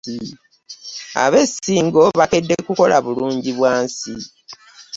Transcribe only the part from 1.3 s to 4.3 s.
Ssingo bakedde kukola bulungibwansi.